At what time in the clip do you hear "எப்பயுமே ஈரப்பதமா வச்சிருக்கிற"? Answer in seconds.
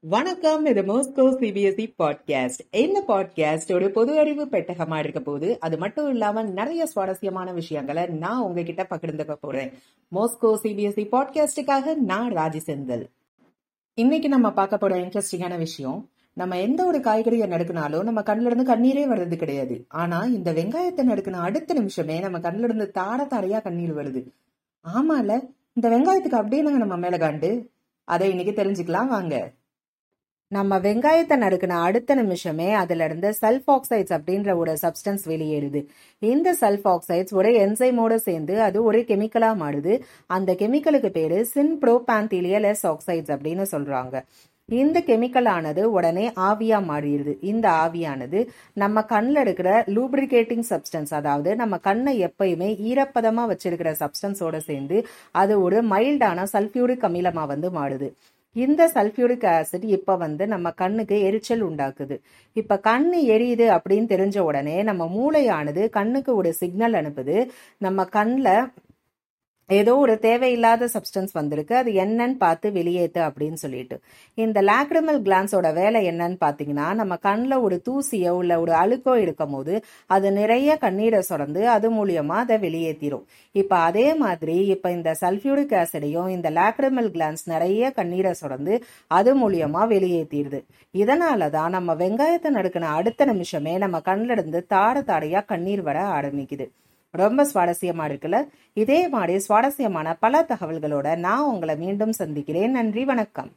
52.28-53.92